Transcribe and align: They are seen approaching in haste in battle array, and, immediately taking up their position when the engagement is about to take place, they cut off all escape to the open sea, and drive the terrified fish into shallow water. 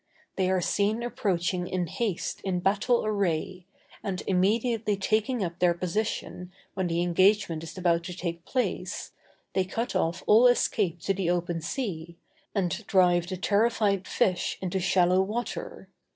They 0.35 0.49
are 0.49 0.61
seen 0.61 1.03
approaching 1.03 1.67
in 1.67 1.85
haste 1.85 2.41
in 2.41 2.59
battle 2.61 3.05
array, 3.05 3.67
and, 4.01 4.23
immediately 4.25 4.97
taking 4.97 5.43
up 5.43 5.59
their 5.59 5.75
position 5.75 6.51
when 6.73 6.87
the 6.87 7.03
engagement 7.03 7.61
is 7.61 7.77
about 7.77 8.03
to 8.05 8.17
take 8.17 8.43
place, 8.43 9.11
they 9.53 9.63
cut 9.63 9.95
off 9.95 10.23
all 10.25 10.47
escape 10.47 11.01
to 11.01 11.13
the 11.13 11.29
open 11.29 11.61
sea, 11.61 12.17
and 12.55 12.83
drive 12.87 13.27
the 13.27 13.37
terrified 13.37 14.07
fish 14.07 14.57
into 14.59 14.79
shallow 14.79 15.21
water. 15.21 15.87